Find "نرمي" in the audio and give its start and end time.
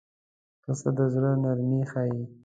1.43-1.81